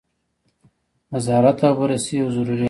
[1.13, 2.59] نظارت او بررسي یو ضروري امر دی.